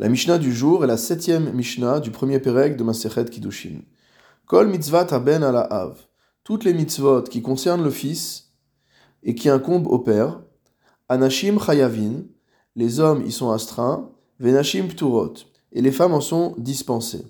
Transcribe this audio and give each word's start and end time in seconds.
La 0.00 0.08
Mishnah 0.08 0.38
du 0.38 0.50
jour 0.50 0.82
est 0.82 0.86
la 0.86 0.96
septième 0.96 1.52
Mishnah 1.52 2.00
du 2.00 2.10
premier 2.10 2.40
Pérec 2.40 2.74
de 2.74 2.82
Masechet 2.82 3.26
Kiddushin. 3.26 3.82
Kol 4.46 4.66
mitzvat 4.66 5.12
haben 5.12 5.42
ala 5.42 5.60
av. 5.70 5.98
Toutes 6.42 6.64
les 6.64 6.72
mitzvot 6.72 7.24
qui 7.24 7.42
concernent 7.42 7.84
le 7.84 7.90
fils 7.90 8.54
et 9.22 9.34
qui 9.34 9.50
incombent 9.50 9.88
au 9.88 9.98
père. 9.98 10.40
Anashim 11.10 11.58
chayavin. 11.58 12.22
Les 12.76 12.98
hommes 12.98 13.26
y 13.26 13.30
sont 13.30 13.50
astreints. 13.50 14.10
Venashim 14.38 14.88
pturot. 14.88 15.34
Et 15.72 15.82
les 15.82 15.92
femmes 15.92 16.14
en 16.14 16.22
sont 16.22 16.54
dispensées. 16.56 17.26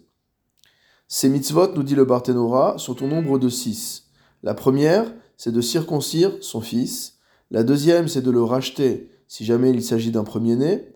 Ces 1.08 1.28
mitzvot, 1.28 1.74
nous 1.74 1.82
dit 1.82 1.96
le 1.96 2.04
Barthénora, 2.04 2.78
sont 2.78 3.02
au 3.02 3.08
nombre 3.08 3.40
de 3.40 3.48
six. 3.48 4.12
La 4.44 4.54
première, 4.54 5.12
c'est 5.36 5.50
de 5.50 5.60
circoncire 5.60 6.34
son 6.40 6.60
fils. 6.60 7.18
La 7.50 7.64
deuxième, 7.64 8.06
c'est 8.06 8.22
de 8.22 8.30
le 8.30 8.44
racheter 8.44 9.10
si 9.26 9.44
jamais 9.44 9.70
il 9.70 9.82
s'agit 9.82 10.12
d'un 10.12 10.22
premier-né. 10.22 10.92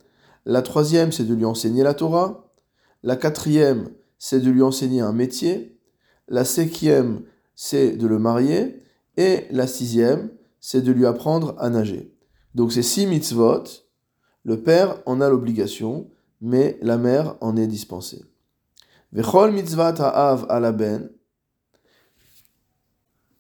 La 0.46 0.62
troisième, 0.62 1.12
c'est 1.12 1.24
de 1.24 1.34
lui 1.34 1.44
enseigner 1.44 1.82
la 1.82 1.94
Torah. 1.94 2.50
La 3.02 3.16
quatrième, 3.16 3.90
c'est 4.18 4.40
de 4.40 4.50
lui 4.50 4.62
enseigner 4.62 5.00
un 5.00 5.12
métier. 5.12 5.78
La 6.28 6.44
cinquième, 6.44 7.22
c'est 7.54 7.96
de 7.96 8.06
le 8.06 8.18
marier. 8.18 8.82
Et 9.16 9.46
la 9.50 9.66
sixième, 9.66 10.30
c'est 10.60 10.82
de 10.82 10.92
lui 10.92 11.06
apprendre 11.06 11.54
à 11.58 11.70
nager. 11.70 12.14
Donc 12.54 12.72
c'est 12.72 12.82
six 12.82 13.06
mitzvot. 13.06 13.64
Le 14.44 14.62
père 14.62 15.00
en 15.06 15.20
a 15.20 15.28
l'obligation, 15.28 16.10
mais 16.40 16.78
la 16.82 16.98
mère 16.98 17.36
en 17.40 17.56
est 17.56 17.66
dispensée. 17.66 18.24
Vechol 19.12 19.52
mitzvat 19.52 19.94
ha'av 19.98 20.76
ben. 20.76 21.10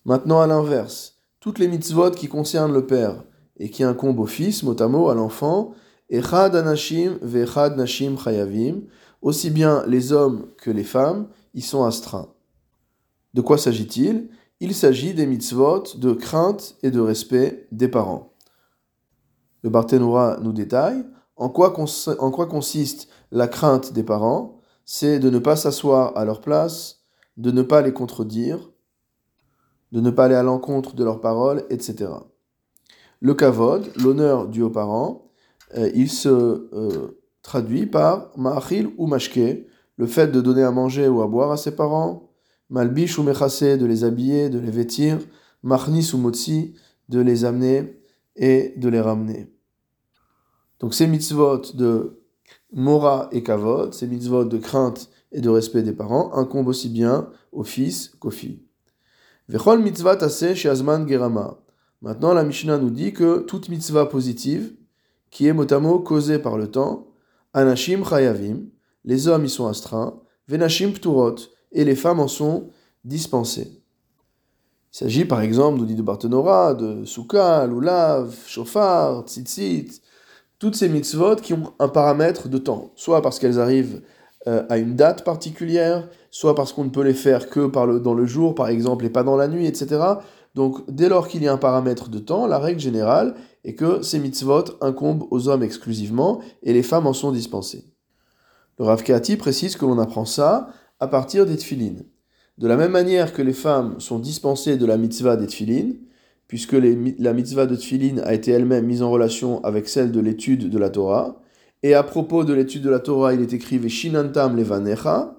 Maintenant 0.04 0.40
à 0.40 0.46
l'inverse, 0.46 1.20
toutes 1.40 1.58
les 1.58 1.68
mitzvot 1.68 2.12
qui 2.12 2.28
concernent 2.28 2.72
le 2.72 2.86
père 2.86 3.24
et 3.58 3.70
qui 3.70 3.82
incombent 3.82 4.20
au 4.20 4.26
fils, 4.26 4.62
mot 4.62 5.08
à 5.08 5.14
l'enfant, 5.14 5.74
Echad 6.10 6.54
anashim 6.54 7.18
ve'echad 7.22 7.76
nashim 7.76 8.16
chayavim, 8.16 8.82
aussi 9.22 9.50
bien 9.50 9.84
les 9.86 10.12
hommes 10.12 10.48
que 10.58 10.70
les 10.70 10.84
femmes, 10.84 11.28
y 11.54 11.62
sont 11.62 11.84
astreints. 11.84 12.28
De 13.32 13.40
quoi 13.40 13.58
s'agit-il? 13.58 14.28
Il, 14.60 14.74
s'agit 14.74 15.14
des 15.14 15.26
mitzvot 15.26 15.84
de 15.96 16.12
crainte 16.12 16.76
et 16.82 16.90
de 16.90 17.00
respect 17.00 17.66
des 17.72 17.88
parents. 17.88 18.32
Le 19.62 19.70
Barthénoura 19.70 20.38
nous 20.40 20.52
détaille 20.52 21.04
en 21.36 21.48
quoi, 21.48 21.74
en 22.18 22.30
quoi 22.30 22.46
consiste 22.46 23.08
la 23.32 23.48
crainte 23.48 23.92
des 23.92 24.04
parents 24.04 24.60
c'est 24.84 25.18
de 25.18 25.30
ne 25.30 25.38
pas 25.38 25.56
s'asseoir 25.56 26.16
à 26.16 26.24
leur 26.24 26.40
place, 26.40 27.00
de 27.36 27.50
ne 27.50 27.62
pas 27.62 27.80
les 27.80 27.92
contredire, 27.92 28.70
de 29.92 30.00
ne 30.00 30.10
pas 30.10 30.26
aller 30.26 30.34
à 30.34 30.42
l'encontre 30.42 30.94
de 30.94 31.04
leurs 31.04 31.20
paroles, 31.20 31.64
etc. 31.70 32.10
Le 33.20 33.34
kavod, 33.34 33.90
l'honneur 33.96 34.48
dû 34.48 34.62
aux 34.62 34.70
parents, 34.70 35.23
il 35.94 36.10
se 36.10 36.28
euh, 36.28 37.20
traduit 37.42 37.86
par 37.86 38.30
ma'achil 38.36 38.90
ou 38.96 39.06
mashke, 39.06 39.66
le 39.96 40.06
fait 40.06 40.28
de 40.28 40.40
donner 40.40 40.62
à 40.62 40.70
manger 40.70 41.08
ou 41.08 41.22
à 41.22 41.26
boire 41.26 41.52
à 41.52 41.56
ses 41.56 41.74
parents, 41.76 42.30
malbish 42.70 43.18
ou 43.18 43.22
mechase, 43.22 43.78
de 43.78 43.86
les 43.86 44.04
habiller, 44.04 44.48
de 44.48 44.58
les 44.58 44.70
vêtir, 44.70 45.18
machnis 45.62 46.12
ou 46.14 46.18
motzi, 46.18 46.74
de 47.08 47.20
les 47.20 47.44
amener 47.44 48.00
et 48.36 48.74
de 48.76 48.88
les 48.88 49.00
ramener. 49.00 49.52
Donc 50.80 50.94
ces 50.94 51.06
mitzvot 51.06 51.62
de 51.74 52.20
mora 52.72 53.28
et 53.32 53.42
kavod, 53.42 53.94
ces 53.94 54.06
mitzvot 54.06 54.44
de 54.44 54.58
crainte 54.58 55.10
et 55.32 55.40
de 55.40 55.48
respect 55.48 55.82
des 55.82 55.92
parents, 55.92 56.32
incombent 56.34 56.68
aussi 56.68 56.88
bien 56.88 57.30
aux 57.52 57.64
fils 57.64 58.08
qu'aux 58.18 58.30
filles. 58.30 58.62
Vechol 59.48 59.80
mitzvah 59.80 60.18
chez 60.28 60.68
Azman 60.68 61.06
gerama. 61.06 61.60
Maintenant, 62.02 62.34
la 62.34 62.44
Mishnah 62.44 62.78
nous 62.78 62.90
dit 62.90 63.12
que 63.12 63.40
toute 63.40 63.68
mitzvah 63.68 64.06
positive 64.06 64.74
qui 65.34 65.48
est 65.48 65.52
mot 65.52 65.98
causé 65.98 66.38
par 66.38 66.56
le 66.56 66.68
temps, 66.68 67.08
Anashim 67.54 68.04
Chayavim, 68.08 68.68
les 69.04 69.26
hommes 69.26 69.44
y 69.44 69.50
sont 69.50 69.66
astreints, 69.66 70.14
Venashim 70.46 70.92
Pturot, 70.92 71.34
et 71.72 71.84
les 71.84 71.96
femmes 71.96 72.20
en 72.20 72.28
sont 72.28 72.68
dispensées. 73.04 73.82
Il 74.92 74.96
s'agit 74.96 75.24
par 75.24 75.40
exemple, 75.40 75.80
nous 75.80 75.92
de 75.92 76.02
Barthénora, 76.02 76.74
de 76.74 77.04
Souka, 77.04 77.66
Lulav, 77.66 78.32
Shofar, 78.46 79.24
Tzitzit, 79.26 80.00
toutes 80.60 80.76
ces 80.76 80.88
mitzvot 80.88 81.34
qui 81.36 81.52
ont 81.52 81.72
un 81.80 81.88
paramètre 81.88 82.48
de 82.48 82.58
temps, 82.58 82.92
soit 82.94 83.20
parce 83.20 83.40
qu'elles 83.40 83.58
arrivent 83.58 84.02
euh, 84.46 84.62
à 84.68 84.78
une 84.78 84.94
date 84.94 85.24
particulière, 85.24 86.08
soit 86.30 86.54
parce 86.54 86.72
qu'on 86.72 86.84
ne 86.84 86.90
peut 86.90 87.02
les 87.02 87.12
faire 87.12 87.50
que 87.50 87.66
dans 87.98 88.14
le 88.14 88.26
jour, 88.26 88.54
par 88.54 88.68
exemple, 88.68 89.04
et 89.04 89.10
pas 89.10 89.24
dans 89.24 89.36
la 89.36 89.48
nuit, 89.48 89.66
etc. 89.66 90.00
Donc, 90.54 90.88
dès 90.88 91.08
lors 91.08 91.26
qu'il 91.26 91.42
y 91.42 91.48
a 91.48 91.52
un 91.52 91.58
paramètre 91.58 92.08
de 92.08 92.20
temps, 92.20 92.46
la 92.46 92.60
règle 92.60 92.78
générale 92.78 93.34
est 93.64 93.74
que 93.74 94.02
ces 94.02 94.18
mitzvot 94.18 94.64
incombent 94.80 95.26
aux 95.30 95.48
hommes 95.48 95.62
exclusivement 95.62 96.40
et 96.62 96.72
les 96.72 96.82
femmes 96.82 97.06
en 97.06 97.12
sont 97.12 97.32
dispensées. 97.32 97.84
Le 98.78 98.84
Rav 98.84 99.02
Kehati 99.02 99.36
précise 99.36 99.76
que 99.76 99.84
l'on 99.84 99.98
apprend 99.98 100.24
ça 100.24 100.68
à 101.00 101.06
partir 101.06 101.46
des 101.46 101.56
tfilines. 101.56 102.04
De 102.58 102.68
la 102.68 102.76
même 102.76 102.92
manière 102.92 103.32
que 103.32 103.42
les 103.42 103.52
femmes 103.52 103.98
sont 103.98 104.18
dispensées 104.18 104.76
de 104.76 104.86
la 104.86 104.96
mitzvah 104.96 105.36
des 105.36 105.46
tfilines, 105.46 105.96
puisque 106.46 106.72
la 106.74 107.32
mitzvah 107.32 107.66
de 107.66 107.74
tfilin 107.74 108.18
a 108.18 108.34
été 108.34 108.52
elle-même 108.52 108.86
mise 108.86 109.02
en 109.02 109.10
relation 109.10 109.62
avec 109.64 109.88
celle 109.88 110.12
de 110.12 110.20
l'étude 110.20 110.70
de 110.70 110.78
la 110.78 110.90
Torah, 110.90 111.40
et 111.82 111.94
à 111.94 112.02
propos 112.02 112.44
de 112.44 112.52
l'étude 112.52 112.82
de 112.82 112.90
la 112.90 113.00
Torah, 113.00 113.34
il 113.34 113.40
est 113.40 113.52
écrit 113.52 113.78
Veshinantam 113.78 114.56
levanecha, 114.56 115.36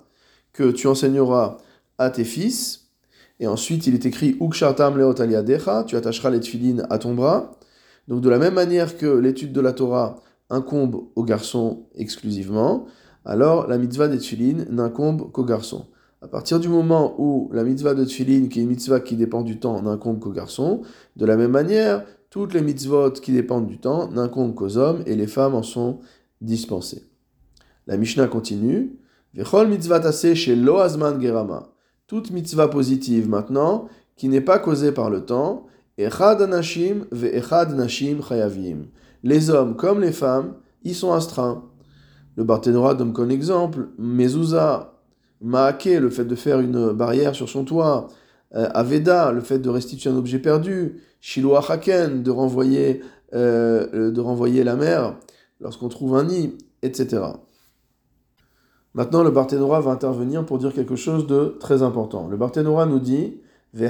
que 0.52 0.72
tu 0.72 0.88
enseigneras 0.88 1.58
à 1.98 2.10
tes 2.10 2.24
fils, 2.24 2.86
et 3.40 3.48
ensuite, 3.48 3.88
il 3.88 3.94
est 3.94 4.06
écrit 4.06 4.38
Ukshartam 4.40 4.98
leotaliadecha, 4.98 5.84
tu 5.86 5.96
attacheras 5.96 6.30
les 6.30 6.40
tfilines 6.40 6.86
à 6.90 6.98
ton 6.98 7.14
bras. 7.14 7.52
Donc, 8.08 8.22
de 8.22 8.30
la 8.30 8.38
même 8.38 8.54
manière 8.54 8.98
que 8.98 9.06
l'étude 9.06 9.52
de 9.52 9.62
la 9.62 9.74
Torah 9.74 10.22
incombe 10.50 11.08
aux 11.16 11.24
garçons 11.24 11.88
exclusivement, 11.96 12.86
alors 13.26 13.68
la 13.68 13.78
mitzvah 13.78 14.08
des 14.08 14.20
tfilines 14.20 14.68
n'incombe 14.70 15.32
qu'aux 15.32 15.44
garçons. 15.44 15.88
À 16.22 16.28
partir 16.28 16.60
du 16.60 16.70
moment 16.70 17.16
où 17.18 17.50
la 17.54 17.64
mitzvah 17.64 17.94
de 17.94 18.06
tfilin, 18.06 18.48
qui 18.48 18.60
est 18.60 18.64
une 18.64 18.70
mitzvah 18.70 19.00
qui 19.00 19.16
dépend 19.16 19.42
du 19.42 19.60
temps, 19.60 19.82
n'incombe 19.82 20.20
qu'aux 20.20 20.32
garçons, 20.32 20.82
de 21.16 21.26
la 21.26 21.36
même 21.36 21.52
manière, 21.52 22.04
toutes 22.30 22.54
les 22.54 22.62
mitzvot 22.62 23.12
qui 23.12 23.32
dépendent 23.32 23.68
du 23.68 23.80
temps 23.80 24.10
n'incombent 24.10 24.56
qu'aux 24.56 24.78
hommes 24.78 25.04
et 25.06 25.16
les 25.16 25.28
femmes 25.28 25.56
en 25.56 25.64
sont 25.64 26.00
dispensées. 26.42 27.04
La 27.88 27.96
Mishnah 27.96 28.28
continue. 28.28 29.00
Vechol 29.34 29.68
mitzvah 29.68 30.12
chez 30.12 30.56
Lo 30.56 30.78
Gerama 31.20 31.72
toute 32.08 32.32
mitzvah 32.32 32.68
positive 32.68 33.30
maintenant, 33.30 33.88
qui 34.16 34.28
n'est 34.28 34.42
pas 34.42 34.60
causée 34.60 34.92
par 34.92 35.10
le 35.10 35.26
temps, 35.26 35.66
Les 35.98 36.10
hommes 39.50 39.76
comme 39.78 40.02
les 40.02 40.12
femmes, 40.12 40.56
ils 40.84 40.94
sont 40.96 41.14
astreints. 41.14 41.64
Le 42.36 42.44
Barthénora 42.44 42.96
donne 42.96 43.14
comme 43.14 43.32
exemple 43.32 43.88
Mezouza, 43.98 45.00
Maake, 45.40 45.86
le 45.86 46.10
fait 46.10 46.26
de 46.26 46.36
faire 46.36 46.60
une 46.60 46.92
barrière 46.92 47.34
sur 47.34 47.48
son 47.48 47.64
toit, 47.64 48.08
euh, 48.56 48.68
Aveda, 48.74 49.32
le 49.32 49.40
fait 49.40 49.60
de 49.60 49.70
restituer 49.70 50.10
un 50.10 50.18
objet 50.18 50.40
perdu, 50.40 51.02
Shiloh 51.22 51.56
Haken, 51.56 52.24
de 52.24 52.32
renvoyer, 52.32 53.02
euh, 53.34 54.12
de 54.12 54.22
renvoyer 54.22 54.66
la 54.66 54.76
mer 54.76 55.16
lorsqu'on 55.62 55.88
trouve 55.88 56.18
un 56.18 56.26
nid, 56.26 56.58
etc. 56.82 57.24
Maintenant, 58.94 59.24
le 59.24 59.32
Barthénora 59.32 59.80
va 59.80 59.92
intervenir 59.92 60.46
pour 60.46 60.58
dire 60.58 60.74
quelque 60.74 60.98
chose 60.98 61.26
de 61.26 61.56
très 61.60 61.84
important. 61.84 62.28
Le 62.28 62.36
Barthénora 62.36 62.86
nous 62.86 63.00
dit 63.00 63.40
Il 63.78 63.90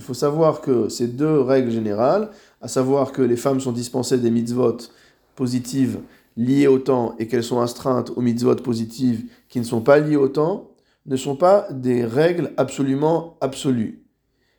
faut 0.00 0.14
savoir 0.14 0.60
que 0.60 0.88
ces 0.88 1.06
deux 1.06 1.40
règles 1.40 1.70
générales, 1.70 2.30
à 2.60 2.66
savoir 2.66 3.12
que 3.12 3.22
les 3.22 3.36
femmes 3.36 3.60
sont 3.60 3.70
dispensées 3.70 4.18
des 4.18 4.32
mitzvot 4.32 4.78
positives 5.36 6.00
liées 6.36 6.66
au 6.66 6.80
temps 6.80 7.14
et 7.20 7.28
qu'elles 7.28 7.44
sont 7.44 7.60
astreintes 7.60 8.10
aux 8.16 8.20
mitzvot 8.20 8.56
positives 8.56 9.26
qui 9.48 9.60
ne 9.60 9.64
sont 9.64 9.80
pas 9.80 10.00
liées 10.00 10.16
au 10.16 10.26
temps, 10.26 10.72
ne 11.06 11.14
sont 11.14 11.36
pas 11.36 11.68
des 11.70 12.04
règles 12.04 12.50
absolument 12.56 13.36
absolues. 13.40 14.02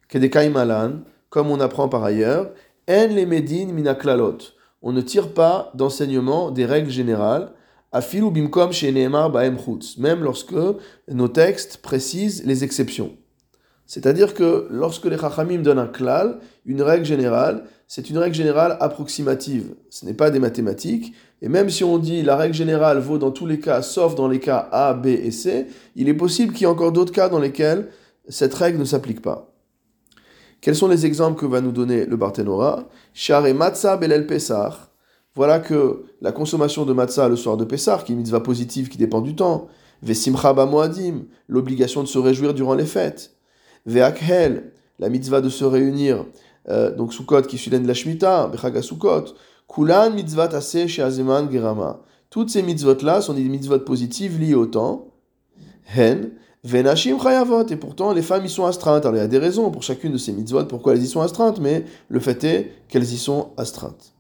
Kedekaimalan, 0.08 1.02
comme 1.30 1.52
on 1.52 1.60
apprend 1.60 1.90
par 1.90 2.06
ailleurs, 2.06 2.54
en 2.90 3.08
les 3.10 3.26
medin 3.26 3.66
minaklalot. 3.66 4.38
On 4.82 4.94
ne 4.94 5.02
tire 5.02 5.34
pas 5.34 5.74
d'enseignement 5.76 6.52
des 6.52 6.66
règles 6.66 6.90
générales 6.90 7.52
Afilu 7.92 8.30
bimkom 8.30 8.70
même 9.98 10.24
lorsque 10.24 10.54
nos 11.08 11.28
textes 11.28 11.78
précisent 11.78 12.46
les 12.46 12.64
exceptions. 12.64 13.18
C'est-à-dire 13.90 14.36
que 14.36 14.68
lorsque 14.70 15.06
les 15.06 15.18
Chachamim 15.18 15.64
donnent 15.64 15.80
un 15.80 15.88
klal, 15.88 16.38
une 16.68 16.84
règle 16.84 17.06
générale, 17.06 17.64
c'est 17.88 18.12
une 18.12 18.20
règle 18.20 18.36
générale 18.36 18.78
approximative. 18.82 19.74
Ce 19.90 20.06
n'est 20.06 20.14
pas 20.14 20.30
des 20.30 20.38
mathématiques. 20.38 21.16
Et 21.42 21.50
même 21.50 21.72
si 21.72 21.84
on 21.84 21.98
dit 21.98 22.22
la 22.22 22.36
règle 22.36 22.54
générale 22.54 23.00
vaut 23.00 23.18
dans 23.18 23.32
tous 23.32 23.48
les 23.48 23.60
cas, 23.60 23.82
sauf 23.82 24.14
dans 24.14 24.28
les 24.28 24.40
cas 24.40 24.70
A, 24.72 24.94
B 24.94 25.08
et 25.08 25.32
C, 25.32 25.66
il 25.96 26.08
est 26.08 26.14
possible 26.14 26.54
qu'il 26.54 26.62
y 26.62 26.64
ait 26.66 26.68
encore 26.68 26.92
d'autres 26.92 27.12
cas 27.12 27.30
dans 27.30 27.40
lesquels 27.40 27.90
cette 28.28 28.54
règle 28.54 28.78
ne 28.78 28.86
s'applique 28.86 29.24
pas. 29.24 29.52
Quels 30.62 30.76
sont 30.76 30.88
les 30.88 31.08
exemples 31.08 31.40
que 31.40 31.48
va 31.48 31.60
nous 31.60 31.72
donner 31.72 32.06
le 32.06 32.16
Barthénora? 32.16 32.88
Share 33.16 33.52
Matzah 33.56 33.98
Belel 33.98 34.28
Pesach 34.28 34.74
voilà 35.36 35.60
que 35.60 36.04
la 36.22 36.32
consommation 36.32 36.86
de 36.86 36.92
matzah 36.92 37.30
le 37.30 37.38
soir 37.38 37.56
de 37.56 37.64
Pessah, 37.64 38.04
qui 38.06 38.12
est 38.12 38.14
une 38.14 38.20
mitzvah 38.20 38.42
positive 38.42 38.90
qui 38.90 38.98
dépend 38.98 39.22
du 39.22 39.36
temps, 39.36 39.68
Vesimcha 40.02 40.54
Moadim, 40.54 41.26
l'obligation 41.48 42.04
de 42.04 42.08
se 42.08 42.18
réjouir 42.18 42.54
durant 42.54 42.74
les 42.74 42.86
fêtes, 42.86 43.39
Veakhel, 43.86 44.72
la 45.00 45.10
mitzvah 45.10 45.42
de 45.42 45.50
se 45.50 45.64
réunir, 45.64 46.26
euh, 46.70 46.96
donc 46.96 47.14
Sukkot 47.14 47.44
qui 47.44 47.58
suit 47.58 47.72
la 47.72 47.94
Shemitah, 47.94 48.48
Bechaga 48.48 48.82
Sukkot, 48.82 49.36
Kulan 49.68 50.12
mitzvah 50.12 50.50
chez 50.60 51.02
Azeman 51.02 51.50
Gerama. 51.52 52.02
Toutes 52.30 52.50
ces 52.50 52.62
mitzvot-là 52.62 53.22
sont 53.22 53.34
des 53.34 53.44
mitzvot 53.44 53.80
positives 53.80 54.40
liées 54.40 54.56
au 54.56 54.66
temps. 54.66 55.08
Hen, 55.96 56.32
venashim 56.64 57.20
chayavot. 57.20 57.66
Et 57.68 57.76
pourtant, 57.76 58.14
les 58.14 58.22
femmes 58.22 58.46
y 58.46 58.50
sont 58.50 58.66
astreintes. 58.66 59.06
Alors, 59.06 59.18
il 59.18 59.22
y 59.22 59.24
a 59.24 59.28
des 59.28 59.40
raisons 59.40 59.72
pour 59.72 59.82
chacune 59.82 60.12
de 60.12 60.18
ces 60.18 60.32
mitzvot 60.32 60.66
pourquoi 60.66 60.94
elles 60.94 61.04
y 61.04 61.08
sont 61.08 61.22
astreintes, 61.22 61.60
mais 61.60 61.86
le 62.08 62.20
fait 62.20 62.44
est 62.44 62.72
qu'elles 62.88 63.12
y 63.12 63.18
sont 63.18 63.50
astreintes. 63.58 64.14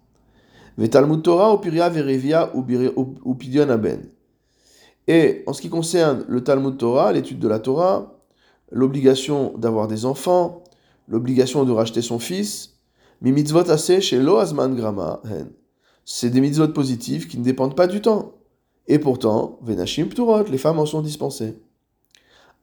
Vetalmud 0.77 1.21
Torah, 1.21 1.53
Opiria, 1.53 1.89
Verevia 1.89 2.51
ou 2.55 3.35
Pidyon 3.35 3.69
Aben. 3.69 4.01
Et 5.09 5.43
en 5.47 5.53
ce 5.53 5.61
qui 5.61 5.69
concerne 5.69 6.23
le 6.27 6.43
Talmud 6.43 6.77
Torah, 6.77 7.11
l'étude 7.11 7.39
de 7.39 7.47
la 7.47 7.57
Torah, 7.57 8.18
l'obligation 8.71 9.53
d'avoir 9.57 9.87
des 9.87 10.05
enfants, 10.05 10.63
l'obligation 11.07 11.63
de 11.65 11.71
racheter 11.71 12.01
son 12.01 12.19
fils, 12.19 12.75
mi 13.21 13.31
mitzvot 13.31 13.69
assez 13.69 14.01
chez 14.01 14.19
Lo 14.19 14.37
Azman 14.37 14.75
Grama, 14.75 15.21
c'est 16.05 16.29
des 16.29 16.41
mitzvot 16.41 16.69
positifs 16.69 17.27
qui 17.27 17.37
ne 17.37 17.43
dépendent 17.43 17.75
pas 17.75 17.87
du 17.87 18.01
temps. 18.01 18.33
Et 18.87 18.97
pourtant, 18.97 19.59
Venashim 19.61 20.05
Pturot, 20.05 20.43
les 20.43 20.57
femmes 20.57 20.79
en 20.79 20.85
sont 20.85 21.01
dispensées. 21.01 21.59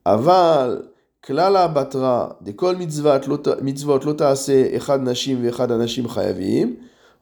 Aval, 0.05 0.85
Klala 1.23 1.69
Batra, 1.69 2.39
des 2.41 2.55
Kol 2.55 2.77
mitzvot 2.77 3.99
lota 4.01 4.29
ase 4.31 4.49
Echad 4.49 5.03
Nashim 5.03 5.45
Echad 5.45 5.71
Anashim 5.71 6.09
Chayavim, 6.09 6.75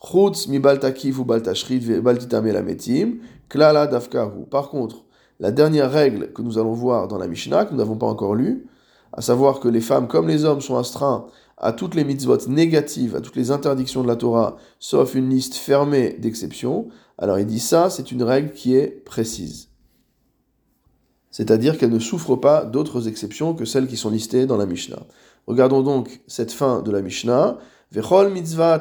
Chutz 0.05 0.49
mi 0.49 0.59
baltakif 0.59 1.19
ou 1.19 1.25
baltashrit 1.25 2.01
baltitame 2.03 2.53
lametim, 2.53 3.21
klala 3.49 3.87
dafkaru. 3.87 4.45
Par 4.51 4.69
contre, 4.69 5.05
la 5.41 5.51
dernière 5.51 5.91
règle 5.91 6.33
que 6.33 6.43
nous 6.43 6.59
allons 6.59 6.75
voir 6.75 7.09
dans 7.09 7.19
la 7.19 7.27
Mishnah, 7.27 7.65
que 7.65 7.73
nous 7.73 7.79
n'avons 7.79 7.97
pas 7.97 8.07
encore 8.07 8.35
lue, 8.35 8.67
à 9.17 9.23
savoir 9.23 9.61
que 9.61 9.69
les 9.69 9.81
femmes 9.81 10.09
comme 10.09 10.29
les 10.29 10.45
hommes 10.45 10.61
sont 10.61 10.77
astreints 10.77 11.27
à 11.57 11.73
toutes 11.73 11.95
les 11.95 12.05
mitzvot 12.05 12.49
négatives, 12.49 13.15
à 13.15 13.21
toutes 13.21 13.37
les 13.37 13.51
interdictions 13.51 14.03
de 14.03 14.09
la 14.09 14.17
Torah, 14.17 14.57
sauf 14.81 15.15
une 15.15 15.31
liste 15.31 15.55
fermée 15.55 16.17
d'exceptions, 16.19 16.89
alors 17.17 17.39
il 17.39 17.47
dit 17.47 17.61
ça, 17.61 17.91
c'est 17.91 18.11
une 18.11 18.25
règle 18.25 18.53
qui 18.53 18.75
est 18.75 18.89
précise. 19.05 19.69
C'est-à-dire 21.31 21.79
qu'elle 21.79 21.91
ne 21.91 21.99
souffre 21.99 22.37
pas 22.37 22.65
d'autres 22.65 23.09
exceptions 23.09 23.55
que 23.55 23.65
celles 23.65 23.87
qui 23.87 23.97
sont 23.97 24.11
listées 24.11 24.47
dans 24.47 24.57
la 24.57 24.67
Mishnah. 24.67 25.03
Regardons 25.47 25.83
donc 25.83 26.21
cette 26.27 26.53
fin 26.53 26.83
de 26.83 26.91
la 26.91 27.03
Mishnah. 27.03 27.59
Vechol 27.93 28.33
mitzvah 28.33 28.81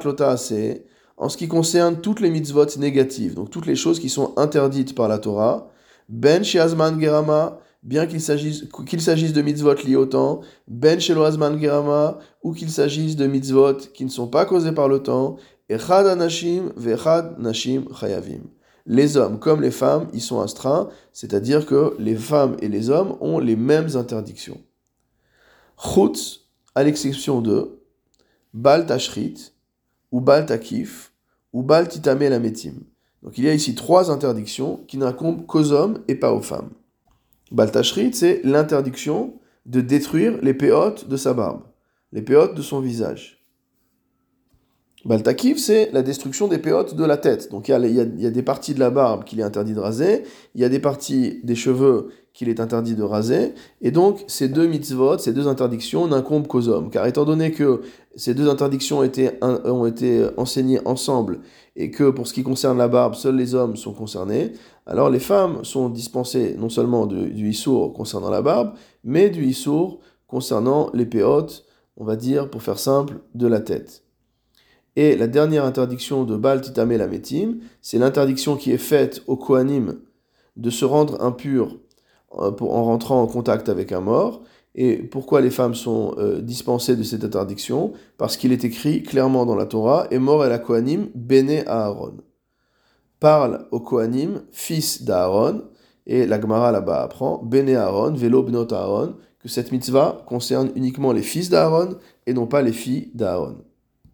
en 1.18 1.30
ce 1.30 1.38
qui 1.38 1.48
concerne 1.48 2.02
toutes 2.02 2.20
les 2.20 2.32
mitzvot 2.32 2.66
négatives, 2.78 3.36
donc 3.36 3.52
toutes 3.52 3.68
les 3.68 3.76
choses 3.76 4.00
qui 4.00 4.10
sont 4.10 4.34
interdites 4.36 4.96
par 4.96 5.08
la 5.08 5.20
Torah, 5.20 5.70
ben 6.10 6.44
sheazman 6.44 7.00
gerama, 7.00 7.60
bien 7.84 8.08
qu'il 8.08 8.22
s'agisse, 8.22 8.64
de 8.64 9.42
mitzvot 9.42 9.76
liés 9.86 9.96
au 9.96 10.06
temps, 10.06 10.42
ben 10.68 11.00
sheloazman 11.00 11.60
gerama, 11.60 12.18
ou 12.42 12.54
qu'il 12.54 12.72
s'agisse 12.72 13.16
de 13.16 13.28
mitzvot 13.28 13.76
qui 13.94 14.06
ne 14.06 14.10
sont 14.10 14.28
pas 14.28 14.46
causées 14.46 14.72
par 14.72 14.88
le 14.88 15.04
temps, 15.04 15.36
echad 15.70 16.08
anashim 16.08 16.72
vechad 16.78 17.38
nashim 17.40 17.86
chayavim. 18.00 18.44
Les 18.86 19.18
hommes 19.18 19.40
comme 19.40 19.62
les 19.62 19.72
femmes, 19.72 20.08
ils 20.14 20.22
sont 20.22 20.42
astreints, 20.42 20.90
c'est-à-dire 21.12 21.66
que 21.66 21.96
les 22.00 22.16
femmes 22.16 22.58
et 22.62 22.70
les 22.70 22.90
hommes 22.90 23.16
ont 23.22 23.40
les 23.40 23.56
mêmes 23.56 23.96
interdictions. 23.96 24.60
Chutz, 25.78 26.50
à 26.76 26.84
l'exception 26.84 27.42
de 27.42 27.80
Bal 28.54 28.86
Tashrit 28.86 29.52
ou 30.12 30.22
Bal 30.22 30.46
Takif, 30.46 31.14
ou 31.54 31.64
Bal 31.64 31.88
Titame 31.88 32.24
Lametim. 32.24 32.74
Donc 33.22 33.38
il 33.38 33.46
y 33.46 33.50
a 33.50 33.54
ici 33.54 33.74
trois 33.74 34.12
interdictions 34.12 34.84
qui 34.88 34.98
n'incombent 34.98 35.46
qu'aux 35.46 35.72
hommes 35.72 36.00
et 36.08 36.16
pas 36.16 36.34
aux 36.34 36.42
femmes. 36.42 36.72
Bal 37.52 37.72
Tashrit, 37.72 38.14
c'est 38.14 38.42
l'interdiction 38.44 39.40
de 39.66 39.82
détruire 39.82 40.40
les 40.42 40.54
péotes 40.54 41.08
de 41.08 41.18
sa 41.18 41.34
barbe, 41.34 41.64
les 42.12 42.22
péotes 42.22 42.56
de 42.56 42.62
son 42.62 42.80
visage. 42.80 43.43
Baltakif, 45.06 45.58
c'est 45.58 45.92
la 45.92 46.02
destruction 46.02 46.48
des 46.48 46.60
péotes 46.60 46.96
de 46.96 47.04
la 47.04 47.18
tête. 47.18 47.52
Donc 47.52 47.68
il 47.68 47.72
y, 47.72 48.26
a, 48.26 48.32
des 48.32 48.42
parties 48.42 48.74
de 48.74 48.80
la 48.80 48.90
barbe 48.90 49.26
qu'il 49.26 49.42
est 49.42 49.44
interdit 49.44 49.74
de 49.74 49.80
raser, 49.80 50.24
il 50.56 50.62
y 50.62 50.64
a 50.64 50.70
des 50.70 50.80
parties 50.80 51.42
des 51.44 51.56
cheveux 51.56 52.10
qu'il 52.34 52.48
est 52.48 52.62
interdit 52.62 52.96
de 52.96 53.04
raser, 53.04 53.54
et 53.82 53.92
donc 53.92 54.24
ces 54.28 54.48
deux 54.48 54.66
mitzvot, 54.66 55.18
ces 55.18 55.34
deux 55.34 55.48
interdictions 55.48 56.08
n'incombent 56.08 56.48
qu'aux 56.48 56.70
hommes. 56.70 56.90
Car 56.90 57.06
étant 57.06 57.26
donné 57.26 57.52
que 57.52 57.82
ces 58.16 58.34
deux 58.34 58.50
interdictions 58.50 59.00
ont 59.00 59.86
été, 59.86 60.28
enseignées 60.38 60.80
ensemble, 60.86 61.42
et 61.76 61.92
que 61.92 62.10
pour 62.10 62.26
ce 62.26 62.34
qui 62.34 62.44
concerne 62.44 62.78
la 62.78 62.88
barbe, 62.88 63.14
seuls 63.14 63.36
les 63.36 63.56
hommes 63.56 63.76
sont 63.76 63.94
concernés, 63.94 64.54
alors 64.86 65.10
les 65.10 65.20
femmes 65.20 65.64
sont 65.64 65.90
dispensées 65.90 66.56
non 66.58 66.70
seulement 66.70 67.06
du 67.06 67.50
issour 67.50 67.94
concernant 67.94 68.30
la 68.30 68.42
barbe, 68.42 68.74
mais 69.04 69.30
du 69.30 69.46
issour 69.46 70.00
concernant 70.28 70.90
les 70.94 71.06
péotes, 71.06 71.66
on 71.98 72.06
va 72.06 72.16
dire, 72.16 72.50
pour 72.50 72.64
faire 72.64 72.80
simple, 72.80 73.20
de 73.36 73.48
la 73.48 73.60
tête. 73.60 74.03
Et 74.96 75.16
la 75.16 75.28
dernière 75.28 75.66
interdiction 75.66 76.24
de 76.24 76.38
Baal 76.38 76.62
Titame 76.62 76.92
Lametim, 76.92 77.58
c'est 77.82 77.98
l'interdiction 77.98 78.56
qui 78.56 78.72
est 78.72 78.78
faite 78.78 79.24
au 79.28 79.36
Kohanim 79.36 80.00
de 80.56 80.70
se 80.70 80.86
rendre 80.86 81.22
impur 81.22 81.80
euh, 82.38 82.52
en 82.60 82.84
rentrant 82.84 83.22
en 83.22 83.28
contact 83.28 83.70
avec 83.70 83.92
un 83.92 84.02
mort. 84.02 84.44
Et 84.76 84.98
pourquoi 84.98 85.42
les 85.42 85.50
femmes 85.50 85.76
sont 85.76 86.16
euh, 86.18 86.42
dispensées 86.42 86.96
de 86.96 87.04
cette 87.04 87.24
interdiction? 87.24 87.94
Parce 88.18 88.38
qu'il 88.38 88.52
est 88.52 88.64
écrit 88.64 89.04
clairement 89.04 89.46
dans 89.46 89.56
la 89.56 89.66
Torah, 89.66 90.08
et 90.12 90.20
mort 90.20 90.46
est 90.46 90.50
la 90.50 90.60
Kohanim, 90.60 91.10
béné 91.16 91.66
Aaron. 91.68 92.18
Parle 93.20 93.68
au 93.72 93.80
Kohanim, 93.80 94.44
fils 94.52 95.04
d'Aaron, 95.04 95.64
et 96.06 96.26
la 96.26 96.40
Gemara 96.40 96.72
là-bas 96.72 97.02
apprend, 97.02 97.42
béné 97.44 97.76
Aaron, 97.76 98.14
vélo 98.14 98.44
bnot 98.44 98.74
Aaron, 98.74 99.16
que 99.40 99.48
cette 99.48 99.72
mitzvah 99.72 100.24
concerne 100.26 100.72
uniquement 100.76 101.14
les 101.14 101.22
fils 101.22 101.50
d'Aaron 101.50 101.96
et 102.28 102.34
non 102.34 102.48
pas 102.48 102.62
les 102.62 102.74
filles 102.74 103.12
d'Aaron. 103.14 103.58